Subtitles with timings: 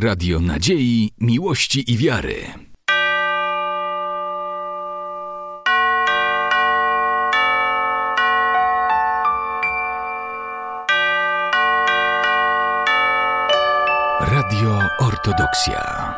[0.00, 2.34] Radio Nadziei, Miłości i Wiary.
[14.20, 16.14] Radio Ortodoksja.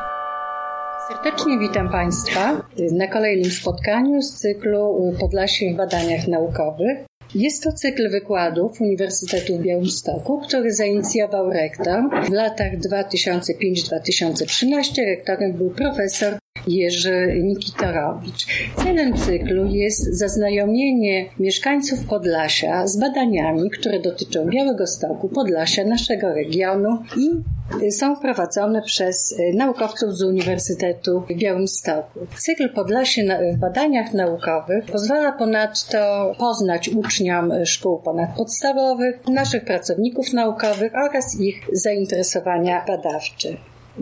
[1.09, 2.63] Serdecznie witam Państwa
[2.93, 7.10] na kolejnym spotkaniu z cyklu Podlasie w badaniach naukowych.
[7.35, 12.03] Jest to cykl wykładów Uniwersytetu w Białymstoku, który zainicjował rektor.
[12.29, 16.39] W latach 2005-2013 rektorem był profesor
[16.71, 18.47] Jerzy Nikitorowicz.
[18.77, 26.99] Celem cyklu jest zaznajomienie mieszkańców Podlasia z badaniami, które dotyczą Białego Stoku, Podlasia, naszego regionu
[27.17, 27.31] i
[27.91, 32.19] są prowadzone przez naukowców z Uniwersytetu w Białymstoku.
[32.37, 33.23] Cykl Podlasie
[33.55, 42.85] w badaniach naukowych pozwala ponadto poznać uczniom szkół ponadpodstawowych, naszych pracowników naukowych oraz ich zainteresowania
[42.87, 43.49] badawcze.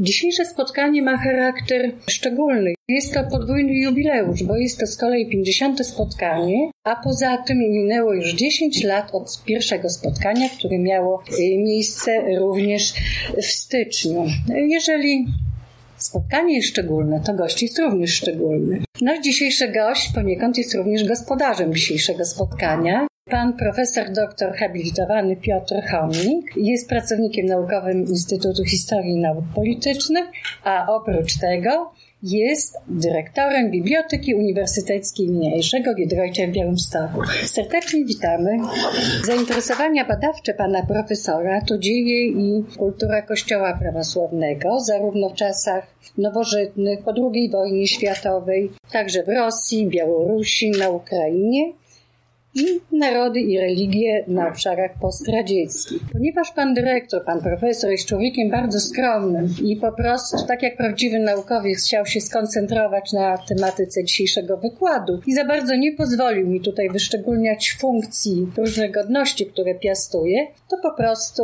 [0.00, 2.74] Dzisiejsze spotkanie ma charakter szczególny.
[2.88, 5.86] Jest to podwójny jubileusz, bo jest to z kolei 50.
[5.86, 11.22] spotkanie, a poza tym minęło już 10 lat od pierwszego spotkania, które miało
[11.58, 12.92] miejsce również
[13.42, 14.24] w styczniu.
[14.48, 15.26] Jeżeli
[15.96, 18.82] spotkanie jest szczególne, to gość jest również szczególny.
[19.02, 23.07] Nasz dzisiejszy gość poniekąd jest również gospodarzem dzisiejszego spotkania.
[23.30, 30.24] Pan profesor doktor habilitowany Piotr Chomnik jest pracownikiem naukowym Instytutu Historii i Nauk Politycznych,
[30.64, 37.20] a oprócz tego jest dyrektorem Biblioteki Uniwersyteckiej Mniejszego Giedroycia w Białymstoku.
[37.44, 38.58] Serdecznie witamy.
[39.26, 45.86] Zainteresowania badawcze pana profesora to dzieje i kultura Kościoła prawosławnego, zarówno w czasach
[46.18, 51.72] nowożytnych, po II wojnie światowej, także w Rosji, Białorusi, na Ukrainie
[52.58, 56.02] i narody i religie na obszarach postradzieckich.
[56.12, 61.18] Ponieważ pan dyrektor, pan profesor jest człowiekiem bardzo skromnym i po prostu, tak jak prawdziwy
[61.18, 66.90] naukowiec, chciał się skoncentrować na tematyce dzisiejszego wykładu i za bardzo nie pozwolił mi tutaj
[66.90, 71.42] wyszczególniać funkcji różnych godności, które piastuje, to po prostu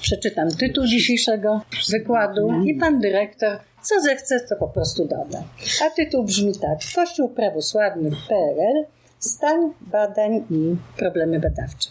[0.00, 1.60] przeczytam tytuł dzisiejszego
[1.90, 5.44] wykładu i pan dyrektor co zechce, to po prostu doda.
[5.86, 6.78] A tytuł brzmi tak.
[6.94, 11.90] Kościół prawosławny PRL stan badań i problemy badawcze.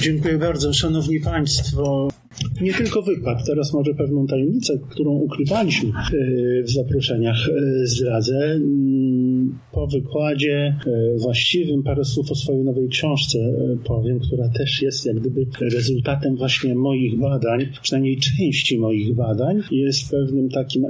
[0.00, 2.08] Dziękuję bardzo, Szanowni Państwo.
[2.60, 5.92] Nie tylko wykład, teraz może pewną tajemnicę, którą ukrywaliśmy
[6.64, 7.36] w zaproszeniach,
[7.84, 8.60] zdradzę.
[9.72, 10.76] Po wykładzie
[11.16, 13.38] właściwym parę słów o swojej nowej książce
[13.84, 19.62] powiem, która też jest jak gdyby rezultatem właśnie moich badań, przynajmniej części moich badań.
[19.70, 20.86] Jest pewnym takim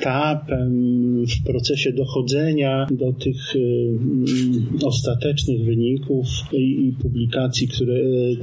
[0.00, 7.94] etapem w procesie dochodzenia do tych y, ostatecznych wyników i, publikacji, które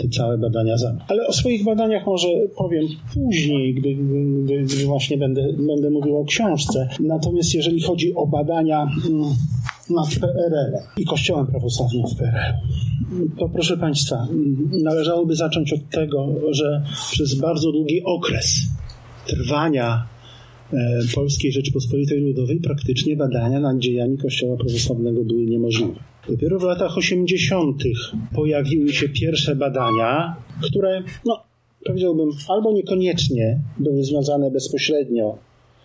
[0.02, 1.06] te całe badania zamkną.
[1.08, 3.96] Ale o swoich badaniach może powiem później, gdy,
[4.64, 6.90] gdy, właśnie będę, będę mówił o książce.
[7.00, 8.88] Natomiast jeżeli chodzi o badania
[9.90, 12.54] nad PRL i Kościołem Prawosławnym w PRL,
[13.40, 14.28] to proszę Państwa,
[14.84, 18.62] należałoby zacząć od tego, że przez bardzo długi okres
[19.28, 20.11] trwania
[21.16, 25.94] Polskiej Rzeczypospolitej Ludowej praktycznie badania nad dziejami Kościoła Prawosławnego były niemożliwe.
[26.30, 27.84] Dopiero w latach 80.
[28.36, 31.44] pojawiły się pierwsze badania, które, no,
[31.86, 35.38] powiedziałbym, albo niekoniecznie były związane bezpośrednio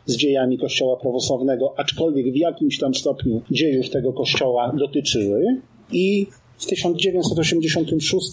[0.07, 5.45] z dziejami Kościoła Prawosławnego, aczkolwiek w jakimś tam stopniu dziejów tego Kościoła dotyczyły.
[5.93, 6.27] I
[6.59, 8.27] w 1986,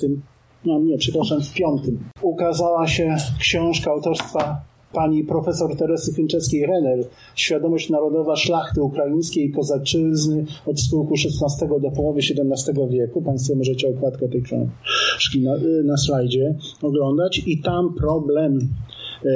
[0.66, 1.82] no nie, przepraszam, w 5
[2.22, 7.04] ukazała się książka autorstwa pani profesor Teresy Chynczewskiej-Renner
[7.36, 13.22] Świadomość narodowa szlachty ukraińskiej i kozaczyzny od schyłku XVI do połowy XVII wieku.
[13.22, 15.52] Państwo możecie okładkę tej książki na,
[15.84, 17.42] na slajdzie oglądać.
[17.46, 18.60] I tam problem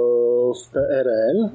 [0.55, 1.49] w PRL,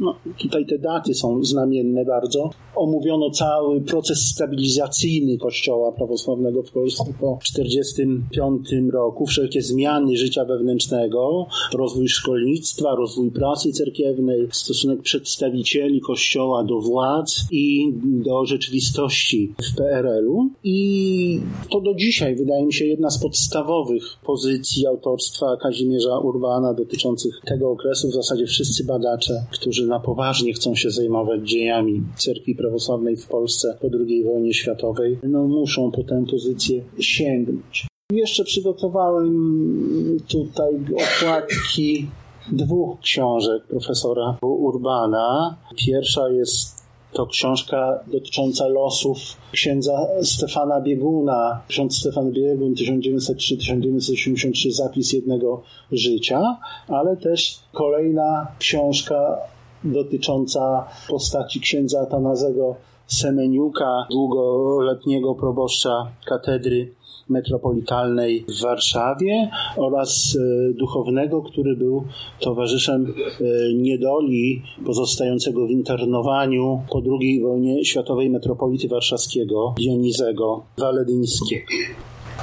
[0.00, 2.50] no, tutaj te daty są znamienne bardzo.
[2.76, 11.46] Omówiono cały proces stabilizacyjny Kościoła prawosławnego w Polsce po 1945 roku, wszelkie zmiany życia wewnętrznego,
[11.74, 20.50] rozwój szkolnictwa, rozwój prasy cerkiewnej, stosunek przedstawicieli Kościoła do władz i do rzeczywistości w PRL-u.
[20.64, 21.40] I
[21.70, 27.70] to do dzisiaj wydaje mi się jedna z podstawowych pozycji autorstwa Kazimierza Urbana dotyczących tego
[27.70, 28.08] okresu.
[28.08, 33.78] W zasadzie wszyscy badacze, którzy na poważnie chcą się zajmować dziejami cerkwi prawosławnej w Polsce
[33.80, 37.86] po II wojnie światowej, no muszą po tę pozycję sięgnąć.
[38.12, 42.06] Jeszcze przygotowałem tutaj okładki
[42.52, 45.56] dwóch książek profesora Urbana.
[45.76, 46.78] Pierwsza jest
[47.12, 49.18] to książka dotycząca losów
[49.52, 51.60] księdza Stefana Bieguna.
[51.68, 55.62] Ksiądz Stefan Biegun 1903-1983 zapis jednego
[55.92, 56.56] życia,
[56.88, 59.38] ale też kolejna książka
[59.84, 62.76] dotycząca postaci księdza Atanazego
[63.06, 66.94] Semeniuka, długoletniego proboszcza katedry
[67.28, 72.04] metropolitalnej w Warszawie oraz e, duchownego, który był
[72.40, 81.66] towarzyszem e, niedoli pozostającego w internowaniu po II wojnie światowej metropolity warszawskiego Dionizego Waledyńskiego.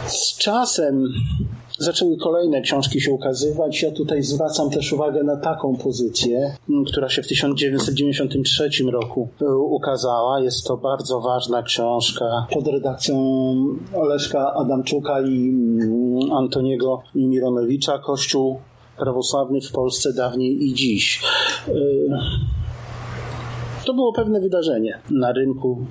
[0.08, 1.14] Z czasem
[1.80, 3.82] zaczęły kolejne książki się ukazywać.
[3.82, 6.56] Ja tutaj zwracam też uwagę na taką pozycję,
[6.88, 10.40] która się w 1993 roku e, ukazała.
[10.40, 13.16] Jest to bardzo ważna książka pod redakcją
[13.94, 15.54] Oleszka Adamczuka i
[16.32, 18.00] Antoniego Mironowicza.
[18.00, 18.60] Kościół
[18.98, 21.24] prawosławny w Polsce dawniej i dziś.
[21.68, 21.72] E,
[23.86, 25.86] to było pewne wydarzenie na rynku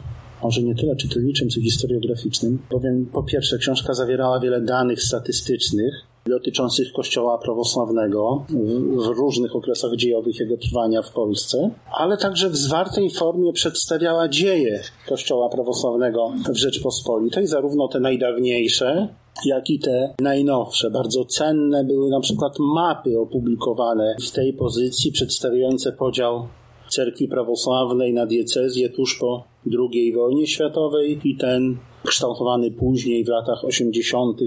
[0.44, 5.94] może nie tyle czytelniczym, co historiograficznym, bowiem po pierwsze książka zawierała wiele danych statystycznych,
[6.26, 12.56] dotyczących Kościoła prawosławnego w, w, różnych okresach dziejowych jego trwania w Polsce, ale także w
[12.56, 19.08] zwartej formie przedstawiała dzieje Kościoła prawosławnego w Rzeczpospolitej, zarówno te najdawniejsze,
[19.46, 20.90] jak i te najnowsze.
[20.90, 26.46] Bardzo cenne były na przykład mapy opublikowane w tej pozycji, przedstawiające podział
[26.88, 33.64] cerkwi prawosławnej na diecezję tuż po II wojnie światowej i ten kształtowany później w latach
[33.64, 34.40] 80.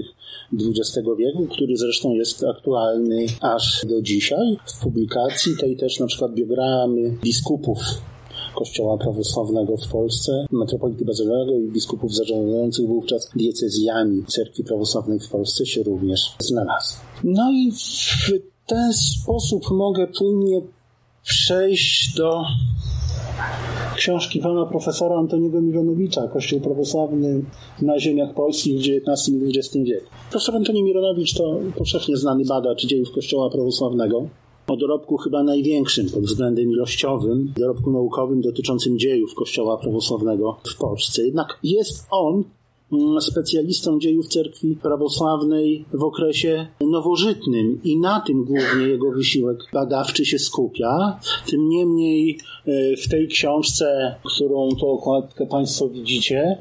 [0.52, 4.56] XX wieku, który zresztą jest aktualny aż do dzisiaj.
[4.66, 7.78] W publikacji tej też na przykład biogramy biskupów
[8.54, 15.66] Kościoła prawosławnego w Polsce, metropolity bazylego i biskupów zarządzających wówczas diecezjami cerkwi prawosławnej w Polsce
[15.66, 16.94] się również znalazł.
[17.24, 18.32] No i w
[18.66, 20.62] ten sposób mogę płynnie
[21.22, 22.42] przejść do
[23.96, 27.42] książki pana profesora Antoniego Mironowicza, Kościół prawosławny
[27.82, 30.06] na ziemiach polskich w XIX i XX wieku.
[30.30, 34.28] Profesor Antoni Mironowicz to powszechnie znany badacz dziejów Kościoła prawosławnego.
[34.66, 41.22] O dorobku chyba największym pod względem ilościowym, dorobku naukowym dotyczącym dziejów Kościoła prawosławnego w Polsce.
[41.22, 42.44] Jednak jest on
[43.20, 50.38] specjalistą dziejów cerkwi prawosławnej w okresie nowożytnym i na tym głównie jego wysiłek badawczy się
[50.38, 51.20] skupia.
[51.50, 56.58] Tym niemniej e, w tej książce, którą to okładkę Państwo widzicie,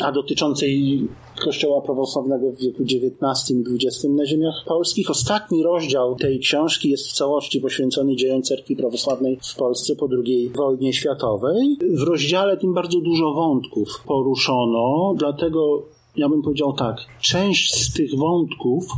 [0.00, 1.00] a dotyczącej
[1.44, 5.10] Kościoła prawosławnego w wieku XIX i XX na ziemiach polskich.
[5.10, 10.50] Ostatni rozdział tej książki jest w całości poświęcony dziejom cerkwi prawosławnej w Polsce po II
[10.56, 11.76] wojnie światowej.
[11.90, 15.82] W rozdziale tym bardzo dużo wątków poruszono, dlatego
[16.16, 18.88] ja bym powiedział tak, część z tych wątków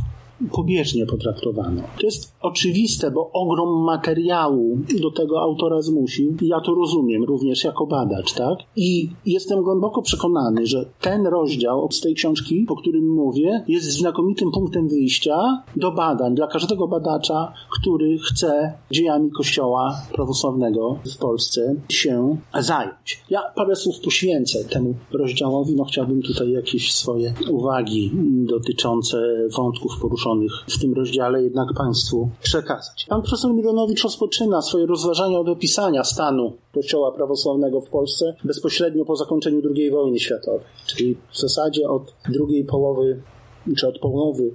[0.51, 1.81] pobieżnie potraktowano.
[1.99, 6.37] To jest oczywiste, bo ogrom materiału do tego autora zmusił.
[6.41, 8.57] Ja to rozumiem również jako badacz, tak?
[8.75, 14.51] I jestem głęboko przekonany, że ten rozdział z tej książki, o którym mówię, jest znakomitym
[14.51, 22.37] punktem wyjścia do badań dla każdego badacza, który chce dziejami Kościoła prawosławnego w Polsce się
[22.59, 23.23] zająć.
[23.29, 28.11] Ja parę słów poświęcę temu rozdziałowi, no chciałbym tutaj jakieś swoje uwagi
[28.45, 29.17] dotyczące
[29.57, 33.05] wątków poruszonych w tym rozdziale jednak Państwu przekazać.
[33.09, 39.15] Pan profesor Mironowicz rozpoczyna swoje rozważania od opisania stanu Kościoła prawosławnego w Polsce bezpośrednio po
[39.15, 43.21] zakończeniu II wojny światowej, czyli w zasadzie od drugiej połowy
[43.75, 44.51] czy od połowy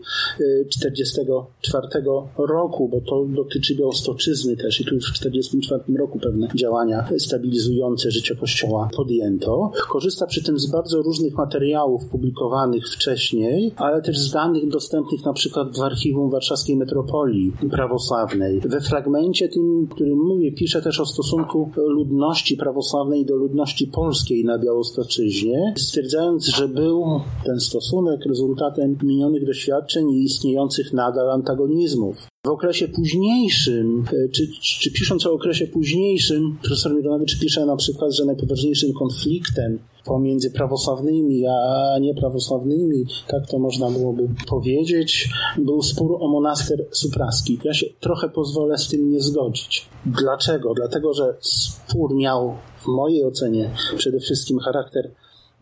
[0.70, 6.48] 1944 y, roku, bo to dotyczy Białostoczyzny też i tu już w 1944 roku pewne
[6.54, 9.72] działania stabilizujące życie Kościoła podjęto.
[9.88, 15.32] Korzysta przy tym z bardzo różnych materiałów publikowanych wcześniej, ale też z danych dostępnych na
[15.32, 18.60] przykład w archiwum Warszawskiej Metropolii Prawosławnej.
[18.60, 24.58] We fragmencie tym, którym mówię, pisze też o stosunku ludności prawosławnej do ludności polskiej na
[24.58, 27.04] Białostoczyźnie, stwierdzając, że był
[27.44, 32.26] ten stosunek rezultatem minionych doświadczeń i istniejących nadal antagonizmów.
[32.46, 34.48] W okresie późniejszym, e, czy,
[34.80, 41.46] czy pisząc o okresie późniejszym, profesor Mironowicz pisze na przykład, że najpoważniejszym konfliktem pomiędzy prawosławnymi
[41.46, 45.28] a nieprawosławnymi, tak to można byłoby powiedzieć,
[45.58, 47.58] był spór o monaster supraski.
[47.64, 49.88] Ja się trochę pozwolę z tym nie zgodzić.
[50.06, 50.74] Dlaczego?
[50.74, 55.10] Dlatego, że spór miał w mojej ocenie przede wszystkim charakter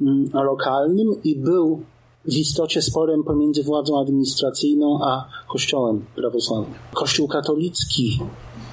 [0.01, 1.83] mm, lokalnym i był
[2.25, 6.75] w istocie sporem pomiędzy władzą administracyjną a Kościołem prawosławnym.
[6.95, 8.21] Kościół katolicki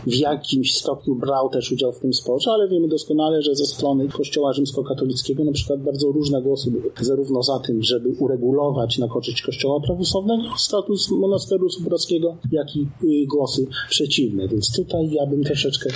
[0.07, 4.07] w jakimś stopniu brał też udział w tym sporze, ale wiemy doskonale, że ze strony
[4.07, 6.91] Kościoła rzymskokatolickiego na przykład bardzo różne głosy były.
[7.01, 13.27] Zarówno za tym, żeby uregulować na korzyść Kościoła prawosławnego status monasteru subrowskiego, jak i y,
[13.27, 14.47] głosy przeciwne.
[14.47, 15.89] Więc tutaj ja bym troszeczkę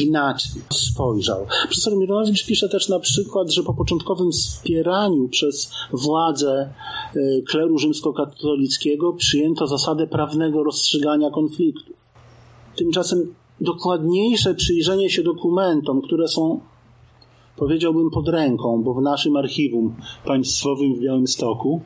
[0.00, 1.46] inaczej spojrzał.
[1.62, 6.72] Profesor Mironowicz pisze też na przykład, że po początkowym wspieraniu przez władze
[7.16, 12.01] y, kleru rzymskokatolickiego przyjęto zasadę prawnego rozstrzygania konfliktów.
[12.82, 16.60] Tymczasem dokładniejsze przyjrzenie się dokumentom, które są,
[17.56, 21.80] powiedziałbym, pod ręką, bo w naszym archiwum państwowym w Białymstoku,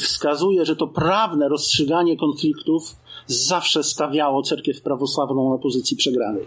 [0.00, 6.44] wskazuje, że to prawne rozstrzyganie konfliktów zawsze stawiało cerkiew prawosławną na pozycji przegranej.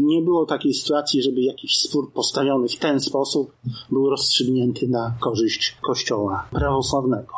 [0.00, 3.52] Nie było takiej sytuacji, żeby jakiś spór postawiony w ten sposób
[3.90, 7.32] był rozstrzygnięty na korzyść Kościoła prawosławnego.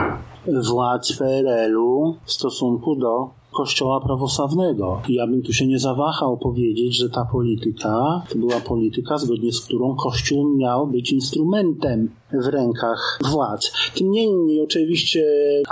[0.69, 5.01] władz PRL-u w stosunku do Kościoła prawosławnego.
[5.09, 9.61] Ja bym tu się nie zawahał powiedzieć, że ta polityka to była polityka, zgodnie z
[9.61, 13.73] którą Kościół miał być instrumentem w rękach władz.
[13.95, 15.25] Tym niemniej oczywiście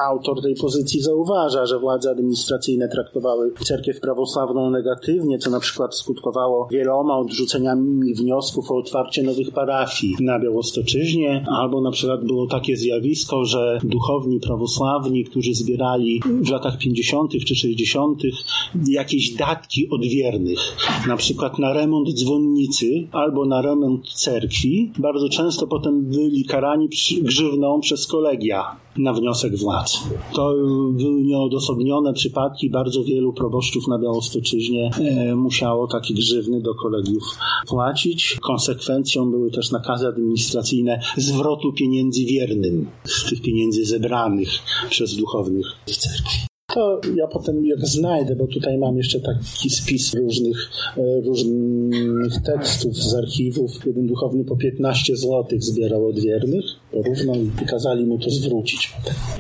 [0.09, 6.69] autor tej pozycji zauważa, że władze administracyjne traktowały cerkiew prawosławną negatywnie, co na przykład skutkowało
[6.73, 13.45] wieloma odrzuceniami wniosków o otwarcie nowych parafii na Białostoczyźnie, albo na przykład było takie zjawisko,
[13.45, 17.31] że duchowni prawosławni, którzy zbierali w latach 50.
[17.47, 18.23] czy 60.
[18.89, 20.59] jakieś datki od wiernych,
[21.09, 26.89] na przykład na remont dzwonnicy albo na remont cerkwi, bardzo często potem byli karani
[27.23, 30.03] grzywną przez kolegia na wniosek władz.
[30.35, 30.55] To
[30.93, 32.71] były nieodosobnione przypadki.
[32.71, 37.25] Bardzo wielu proboszczów na Białostoczyźnie e, musiało takie grzywny do kolegiów
[37.67, 38.37] płacić.
[38.43, 44.49] Konsekwencją były też nakazy administracyjne zwrotu pieniędzy wiernym z tych pieniędzy zebranych
[44.91, 46.44] przez duchownych w cerkwi.
[46.75, 52.97] To ja potem jak znajdę, bo tutaj mam jeszcze taki spis różnych, e, różnych tekstów
[52.97, 53.71] z archiwów.
[53.87, 58.93] Jeden duchowny po 15 zł zbierał od wiernych, porównał i kazali mu to zwrócić.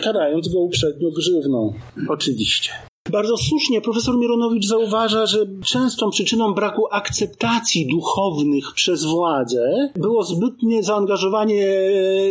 [0.05, 1.73] Karając go uprzednio grzywną.
[2.09, 2.71] Oczywiście.
[3.12, 10.83] Bardzo słusznie profesor Mironowicz zauważa, że częstą przyczyną braku akceptacji duchownych przez władze było zbytnie
[10.83, 11.79] zaangażowanie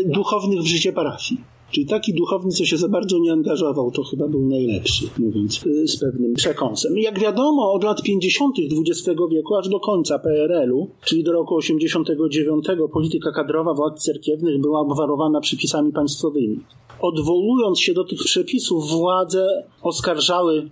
[0.06, 1.53] duchownych w życie parafii.
[1.74, 5.88] Czyli taki duchowny, co się za bardzo nie angażował, to chyba był najlepszy, mówiąc y,
[5.88, 6.98] z pewnym przekąsem.
[6.98, 8.56] Jak wiadomo, od lat 50.
[8.60, 14.80] XX wieku aż do końca PRL-u, czyli do roku 89, polityka kadrowa władz cerkiewnych była
[14.80, 16.60] obwarowana przepisami państwowymi.
[17.02, 20.70] Odwołując się do tych przepisów, władze oskarżały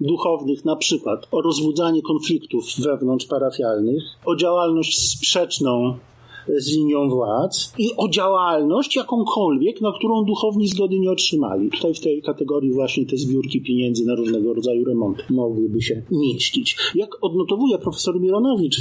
[0.00, 5.94] duchownych na przykład o rozbudzanie konfliktów wewnątrz parafialnych, o działalność sprzeczną
[6.48, 11.70] z linią władz i o działalność jakąkolwiek, na którą duchowni zgody nie otrzymali.
[11.70, 16.76] Tutaj w tej kategorii właśnie te zbiórki pieniędzy na różnego rodzaju remonty mogłyby się mieścić.
[16.94, 18.76] Jak odnotowuje profesor Mironowicz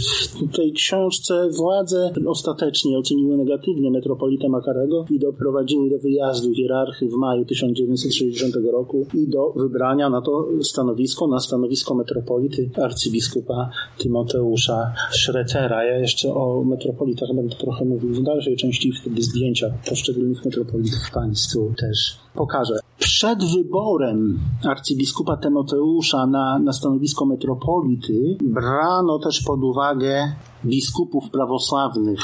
[0.52, 7.14] w tej książce, władze ostatecznie oceniły negatywnie metropolitę Makarego i doprowadziły do wyjazdu hierarchy w
[7.14, 15.84] maju 1960 roku i do wybrania na to stanowisko, na stanowisko metropolity arcybiskupa Tymoteusza Szretera.
[15.84, 21.74] Ja jeszcze o metropolitach będę trochę mówił w dalszej części wtedy zdjęcia poszczególnych metropolitów Państwu
[21.78, 22.80] też pokażę.
[23.00, 32.20] Przed wyborem arcybiskupa Tymoteusza na, na stanowisko metropolity brano też pod uwagę biskupów prawosławnych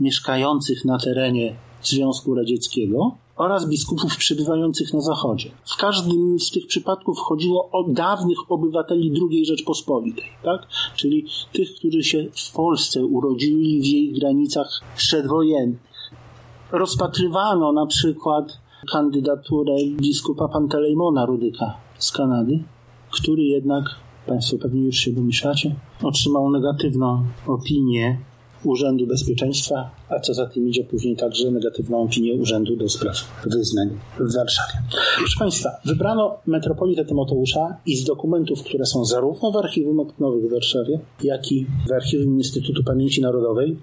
[0.00, 5.50] mieszkających na terenie Związku Radzieckiego oraz biskupów przebywających na Zachodzie.
[5.64, 10.66] W każdym z tych przypadków chodziło o dawnych obywateli II Rzeczpospolitej, tak?
[10.96, 15.80] czyli tych, którzy się w Polsce urodzili w jej granicach przedwojennych.
[16.72, 18.58] Rozpatrywano na przykład
[18.92, 22.64] kandydaturę biskupa Pantelejmona Rudyka z Kanady,
[23.10, 23.84] który jednak,
[24.26, 28.18] Państwo pewnie już się domyślacie, otrzymał negatywną opinię
[28.64, 33.16] Urzędu Bezpieczeństwa, a co za tym idzie później także negatywną opinię Urzędu do Spraw
[33.46, 33.88] Wyznań
[34.20, 34.72] w Warszawie.
[35.18, 40.52] Proszę Państwa, wybrano metropolitę Tymoteusza i z dokumentów, które są zarówno w Archiwum Oknowych w
[40.52, 43.76] Warszawie, jak i w Archiwum Instytutu Pamięci Narodowej,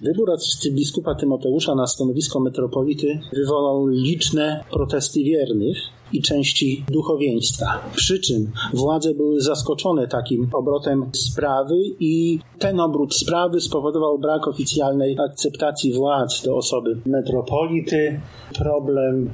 [0.00, 5.78] Wybór arcybiskupa Tymoteusza na stanowisko metropolity wywołał liczne protesty wiernych
[6.12, 7.80] i części duchowieństwa.
[7.94, 15.16] Przy czym władze były zaskoczone takim obrotem sprawy i ten obrót sprawy spowodował brak oficjalnej
[15.30, 18.20] akceptacji władz do osoby metropolity.
[18.58, 19.30] Problem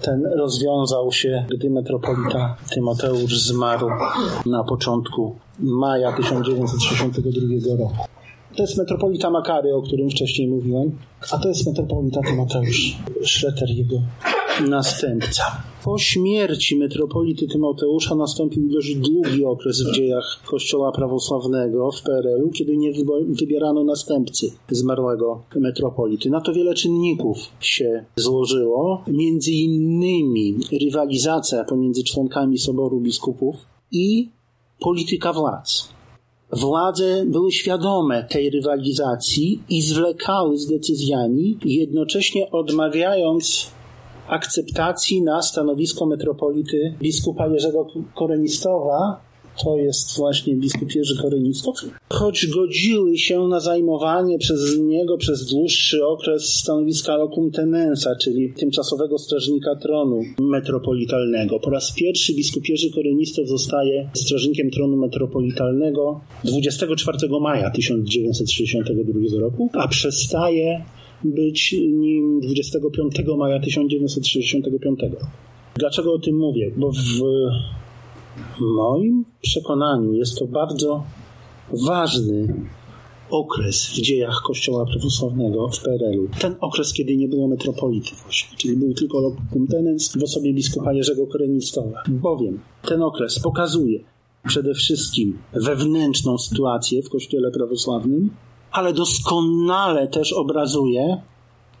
[0.00, 3.88] ten rozwiązał się, gdy metropolita Tymoteusz zmarł
[4.46, 8.14] na początku maja 1962 roku.
[8.56, 10.98] To jest metropolita Makary, o którym wcześniej mówiłem,
[11.32, 13.96] a to jest metropolita Tymoteusz Szreter, jego
[14.60, 15.42] następca.
[15.84, 22.76] Po śmierci metropolity Tymoteusza nastąpił dość długi okres w dziejach Kościoła prawosławnego w PRL-u, kiedy
[22.76, 22.92] nie
[23.28, 26.30] wybierano następcy zmarłego metropolity.
[26.30, 33.56] Na to wiele czynników się złożyło, między innymi rywalizacja pomiędzy członkami Soboru Biskupów
[33.92, 34.28] i
[34.80, 35.94] polityka władz.
[36.52, 43.73] Władze były świadome tej rywalizacji i zwlekały z decyzjami, jednocześnie odmawiając
[44.28, 49.20] akceptacji na stanowisko metropolity biskupa Jerzego Korenistowa,
[49.62, 51.74] to jest właśnie biskup Jerzy Korenistow,
[52.08, 59.18] choć godziły się na zajmowanie przez niego przez dłuższy okres stanowiska locum tenensa, czyli tymczasowego
[59.18, 61.60] strażnika tronu metropolitalnego.
[61.60, 69.88] Po raz pierwszy biskup Jerzy Korenistow zostaje strażnikiem tronu metropolitalnego 24 maja 1962 roku, a
[69.88, 70.84] przestaje
[71.24, 75.26] być nim 25 maja 1965 roku.
[75.74, 76.70] Dlaczego o tym mówię?
[76.76, 77.22] Bo w
[78.60, 81.04] moim przekonaniu jest to bardzo
[81.86, 82.54] ważny
[83.30, 86.28] okres w dziejach Kościoła prawosławnego w PRL-u.
[86.40, 90.92] Ten okres, kiedy nie było metropolity właśnie, czyli był tylko locum tenens w osobie biskupa
[90.92, 92.02] Jerzego Korenistowa.
[92.08, 94.00] Bowiem ten okres pokazuje
[94.46, 98.30] przede wszystkim wewnętrzną sytuację w Kościele prawosławnym,
[98.74, 101.22] ale doskonale też obrazuje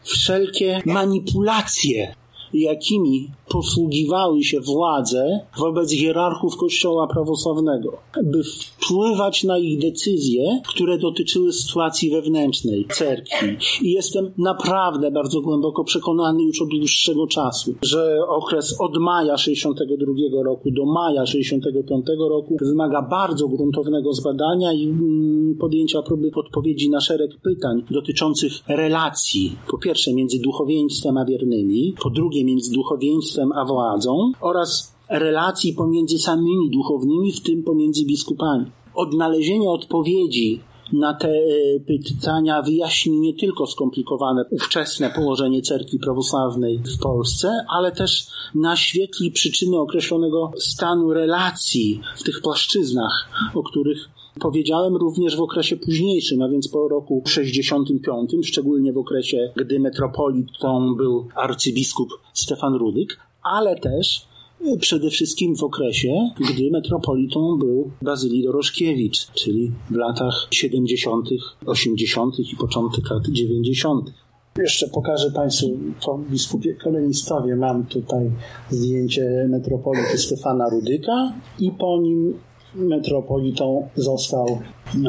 [0.02, 2.14] wszelkie manipulacje
[2.60, 11.52] jakimi posługiwały się władze wobec hierarchów Kościoła prawosławnego, by wpływać na ich decyzje, które dotyczyły
[11.52, 13.46] sytuacji wewnętrznej cerkwi.
[13.82, 20.42] I jestem naprawdę bardzo głęboko przekonany już od dłuższego czasu, że okres od maja 62
[20.44, 27.00] roku do maja 65 roku wymaga bardzo gruntownego zbadania i mm, podjęcia próby odpowiedzi na
[27.00, 33.64] szereg pytań dotyczących relacji, po pierwsze między duchowieństwem a wiernymi, po drugie między duchowieństwem a
[33.64, 38.66] władzą oraz relacji pomiędzy samymi duchownymi, w tym pomiędzy biskupami.
[38.94, 40.60] Odnalezienie odpowiedzi
[40.92, 47.92] na te e, pytania wyjaśni nie tylko skomplikowane ówczesne położenie cerkwi prawosławnej w Polsce, ale
[47.92, 54.08] też naświetli przyczyny określonego stanu relacji w tych płaszczyznach, o których
[54.40, 60.94] Powiedziałem również w okresie późniejszym, a więc po roku 65, szczególnie w okresie, gdy metropolitą
[60.94, 64.26] był arcybiskup Stefan Rudyk, ale też
[64.66, 71.28] e, przede wszystkim w okresie, gdy metropolitą był Bazylii Dorożkiewicz, czyli w latach 70.,
[71.66, 72.38] 80.
[72.38, 74.10] i początek lat 90.
[74.58, 75.66] Jeszcze pokażę Państwu
[76.06, 77.56] po biskupie kolonistowie.
[77.56, 78.30] Mam tutaj
[78.70, 82.34] zdjęcie metropolity Stefana Rudyka i po nim
[82.74, 84.60] metropolitą został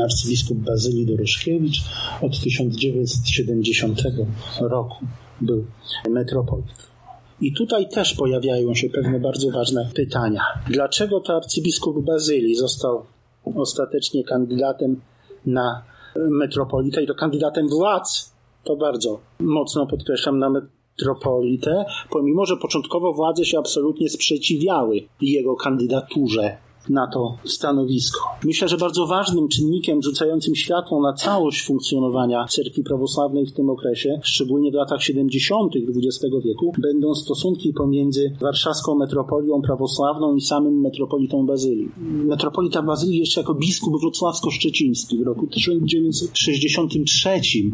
[0.04, 1.82] arcybiskup Bazylii Doroszkiewicz.
[2.22, 4.02] Od 1970
[4.62, 5.06] roku
[5.42, 5.66] był
[6.10, 6.70] metropolitą.
[7.42, 10.42] I tutaj też pojawiają się pewne bardzo ważne pytania.
[10.70, 13.06] Dlaczego to arcybiskup Bazylii został
[13.56, 15.02] ostatecznie kandydatem
[15.46, 15.84] na
[16.16, 18.36] metropolitę i to kandydatem władz?
[18.64, 26.58] To bardzo mocno podkreślam na metropolitę, pomimo że początkowo władze się absolutnie sprzeciwiały jego kandydaturze
[26.90, 28.20] na to stanowisko.
[28.44, 34.20] Myślę, że bardzo ważnym czynnikiem rzucającym światło na całość funkcjonowania cerkwi prawosławnej w tym okresie,
[34.24, 35.74] szczególnie w latach 70.
[35.76, 41.90] XX wieku, będą stosunki pomiędzy warszawską metropolią prawosławną i samym metropolitą Bazylii.
[42.02, 47.30] Metropolita Bazylii jeszcze jako biskup wrocławsko-szczeciński w roku 1963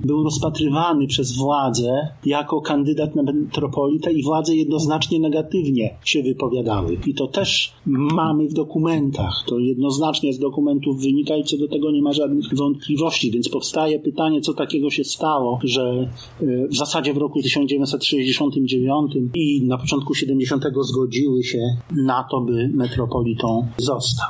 [0.06, 6.98] był rozpatrywany przez władze jako kandydat na metropolitę i władze jednoznacznie negatywnie się wypowiadały.
[7.08, 9.44] I to też mamy w dokumencie dokumentach.
[9.48, 14.00] To jednoznacznie z dokumentów wynika i co do tego nie ma żadnych wątpliwości, więc powstaje
[14.00, 16.10] pytanie, co takiego się stało, że
[16.42, 21.60] e, w zasadzie w roku 1969 i na początku 70 zgodziły się
[22.06, 24.28] na to, by metropolitą został.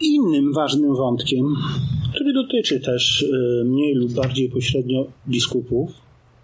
[0.00, 1.54] Innym ważnym wątkiem,
[2.14, 5.90] który dotyczy też e, mniej lub bardziej pośrednio biskupów,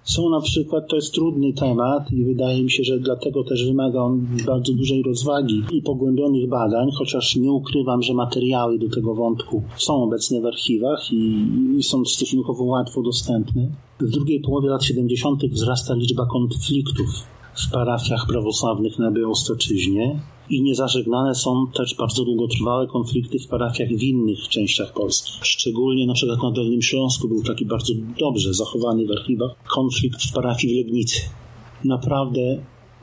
[0.09, 4.01] są na przykład, to jest trudny temat i wydaje mi się, że dlatego też wymaga
[4.01, 9.63] on bardzo dużej rozwagi i pogłębionych badań, chociaż nie ukrywam, że materiały do tego wątku
[9.77, 11.47] są obecne w archiwach i,
[11.79, 13.69] i są stosunkowo łatwo dostępne.
[14.01, 15.43] W drugiej połowie lat 70.
[15.45, 17.09] wzrasta liczba konfliktów
[17.61, 24.03] w parafiach prawosławnych na Białostoczyźnie i niezażegnane są też bardzo długotrwałe konflikty w parafiach w
[24.03, 25.33] innych częściach Polski.
[25.43, 30.33] Szczególnie na przykład na Dolnym Śląsku był taki bardzo dobrze zachowany w archiwach konflikt w
[30.33, 31.21] parafii w Legnicy.
[31.85, 32.41] Naprawdę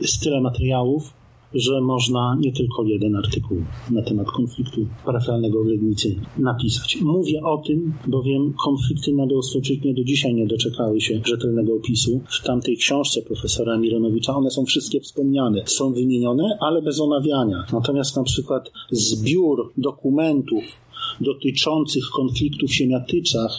[0.02, 1.14] jest tyle materiałów,
[1.56, 3.58] że można nie tylko jeden artykuł
[3.92, 6.98] na temat konfliktu parafialnego w Legnicy napisać.
[7.02, 12.22] Mówię o tym, bowiem konflikty na Białostoczyźnie do dzisiaj nie doczekały się rzetelnego opisu.
[12.30, 15.64] W tamtej książce profesora Mironowicza one są wszystkie wspomniane.
[15.66, 17.66] Są wymienione, ale bez omawiania.
[17.74, 20.64] Natomiast na przykład zbiór dokumentów
[21.22, 23.52] dotyczących konfliktów w Siemiatyczach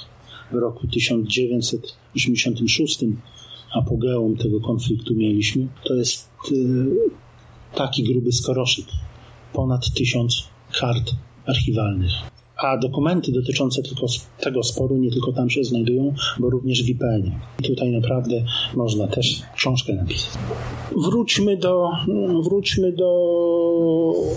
[0.53, 3.05] w roku 1986
[3.75, 5.69] apogeum tego konfliktu mieliśmy.
[5.85, 6.57] To jest y,
[7.75, 8.87] taki gruby skoroszyk.
[9.53, 10.49] Ponad tysiąc
[10.81, 11.11] kart
[11.47, 12.13] archiwalnych.
[12.57, 14.07] A dokumenty dotyczące tylko
[14.41, 17.33] tego sporu nie tylko tam się znajdują, bo również w IPN-ie.
[17.61, 18.35] I tutaj naprawdę
[18.75, 20.31] można też książkę napisać.
[20.97, 21.91] Wróćmy do,
[22.45, 23.11] wróćmy do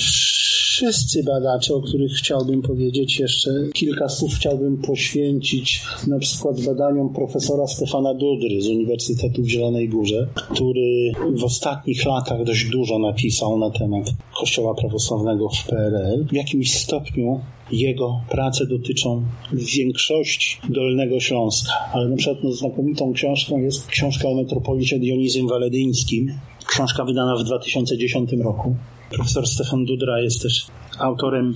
[0.76, 3.50] wszyscy badacze, o których chciałbym powiedzieć jeszcze.
[3.72, 10.28] Kilka słów chciałbym poświęcić na przykład badaniom profesora Stefana Dudry z Uniwersytetu w Zielonej Górze,
[10.50, 14.10] który w ostatnich latach dość dużo napisał na temat
[14.40, 16.26] Kościoła prawosławnego w PRL.
[16.30, 17.40] W jakimś stopniu
[17.72, 24.34] jego prace dotyczą większości Dolnego Śląska, ale na przykład no, znakomitą książką jest książka o
[24.34, 28.76] metropolicie Dionizym Waledyńskim, książka wydana w 2010 roku.
[29.10, 30.66] Profesor Stefan Dudra jest też
[30.98, 31.54] autorem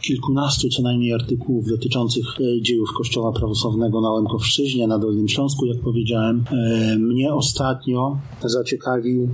[0.00, 5.80] kilkunastu co najmniej artykułów dotyczących e, dziejów Kościoła Prawosławnego na Łemkowszczyźnie, na Dolnym Śląsku, jak
[5.80, 6.44] powiedziałem.
[6.50, 9.28] E, mnie ostatnio zaciekawił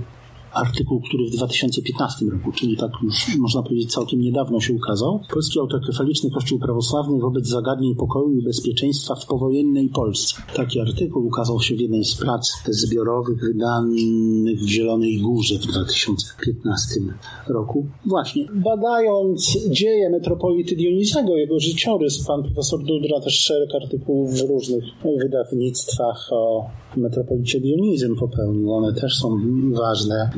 [0.55, 5.19] artykuł, który w 2015 roku, czyli tak już można powiedzieć całkiem niedawno się ukazał.
[5.33, 10.41] Polski autokefaliczny Kościół Prawosławny wobec zagadnień pokoju i bezpieczeństwa w powojennej Polsce.
[10.55, 17.01] Taki artykuł ukazał się w jednej z prac zbiorowych wydanych w Zielonej Górze w 2015
[17.47, 17.87] roku.
[18.05, 24.83] Właśnie, badając dzieje metropolity Dionizego, jego życiorys, pan profesor Dudra też szereg artykułów w różnych
[25.21, 28.73] wydawnictwach o metropolicie Dionizem popełnił.
[28.73, 29.39] One też są
[29.73, 30.29] ważne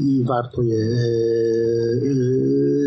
[0.00, 0.96] i warto je e,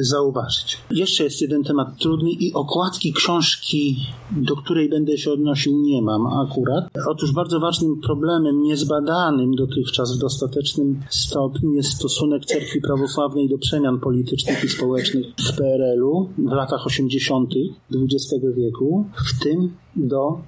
[0.03, 0.77] zauważyć.
[0.91, 3.97] Jeszcze jest jeden temat trudny i okładki książki,
[4.31, 6.85] do której będę się odnosił, nie mam akurat.
[7.07, 13.99] Otóż bardzo ważnym problemem, niezbadanym dotychczas w dostatecznym stopniu jest stosunek cerkwi prawosławnej do przemian
[13.99, 17.53] politycznych i społecznych w PRL-u w latach 80.
[17.93, 20.41] XX wieku, w tym do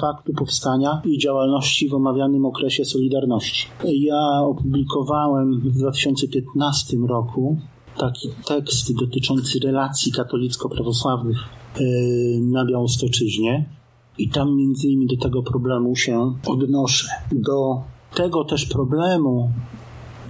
[0.00, 3.66] faktu powstania i działalności w omawianym okresie Solidarności.
[3.84, 7.56] Ja opublikowałem w 2015 roku
[7.98, 11.80] taki tekst dotyczący relacji katolicko-prawosławnych e,
[12.40, 13.68] na Białostoczyźnie
[14.18, 17.08] i tam między innymi do tego problemu się odnoszę.
[17.32, 17.82] Do
[18.14, 19.50] tego też problemu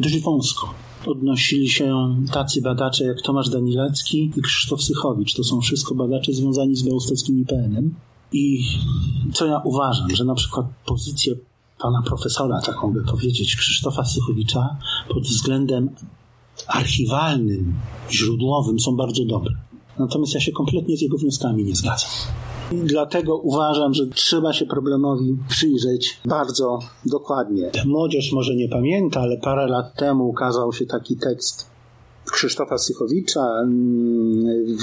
[0.01, 0.75] dość wąsko
[1.07, 5.35] odnosili się tacy badacze jak Tomasz Danilecki i Krzysztof Sychowicz.
[5.35, 7.95] To są wszystko badacze związani z białostockim IPN-em.
[8.33, 8.65] I
[9.33, 11.35] co ja uważam, że na przykład pozycję
[11.79, 14.77] pana profesora, taką by powiedzieć, Krzysztofa Sychowicza
[15.09, 15.91] pod względem
[16.67, 17.75] archiwalnym,
[18.11, 19.55] źródłowym są bardzo dobre.
[19.99, 22.11] Natomiast ja się kompletnie z jego wnioskami nie zgadzam.
[22.73, 27.71] Dlatego uważam, że trzeba się problemowi przyjrzeć bardzo dokładnie.
[27.85, 31.76] Młodzież może nie pamięta, ale parę lat temu ukazał się taki tekst
[32.33, 34.81] Krzysztofa Sychowicza mm, w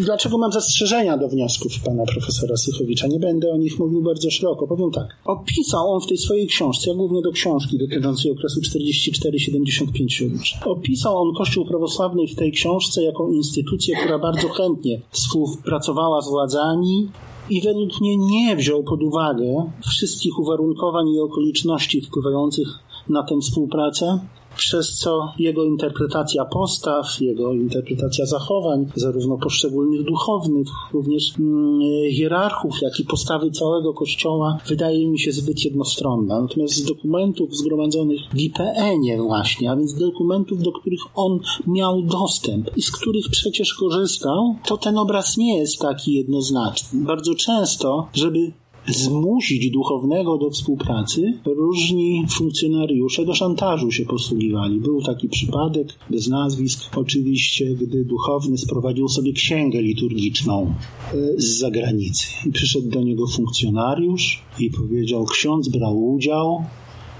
[0.01, 3.07] Dlaczego mam zastrzeżenia do wniosków pana profesora Sychowicza?
[3.07, 4.67] Nie będę o nich mówił bardzo szeroko.
[4.67, 5.17] Powiem tak.
[5.25, 11.67] Opisał on w tej swojej książce, głównie do książki dotyczącej okresu 44-75 Opisał on Kościół
[11.67, 17.09] prawosławny w tej książce jako instytucję, która bardzo chętnie współpracowała z władzami
[17.51, 22.69] i według mnie nie wziął pod uwagę wszystkich uwarunkowań i okoliczności wpływających
[23.09, 24.19] na tę współpracę
[24.59, 31.81] przez co jego interpretacja postaw, jego interpretacja zachowań, zarówno poszczególnych duchownych, również mm,
[32.12, 36.40] hierarchów, jak i postawy całego Kościoła, wydaje mi się zbyt jednostronna.
[36.40, 42.71] Natomiast z dokumentów zgromadzonych w IPN-ie właśnie, a więc dokumentów, do których on miał dostęp
[42.77, 47.05] i z których przecież korzystał, to ten obraz nie jest taki jednoznaczny.
[47.05, 48.53] Bardzo często, żeby
[48.87, 54.81] zmusić duchownego do współpracy, różni funkcjonariusze do szantażu się posługiwali.
[54.81, 60.75] Był taki przypadek, bez nazwisk oczywiście, gdy duchowny sprowadził sobie księgę liturgiczną
[61.12, 62.27] e, z zagranicy.
[62.47, 66.64] I przyszedł do niego funkcjonariusz i powiedział, ksiądz brał udział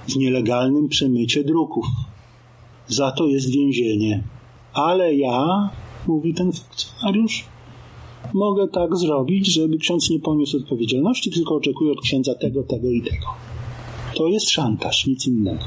[0.09, 1.87] w nielegalnym przemycie druków.
[2.89, 4.23] Za to jest więzienie.
[4.73, 5.71] Ale ja,
[6.07, 7.45] mówi ten funkcjonariusz,
[8.35, 13.03] mogę tak zrobić, żeby ksiądz nie poniósł odpowiedzialności, tylko oczekuje od księdza tego, tego i
[13.03, 13.27] tego.
[14.17, 15.65] To jest szantaż, nic innego.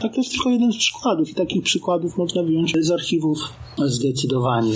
[0.00, 4.74] Tak to jest tylko jeden z przykładów i takich przykładów można wyjąć z archiwów zdecydowanie